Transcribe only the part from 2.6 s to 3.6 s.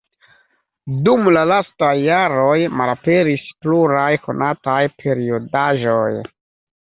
malaperis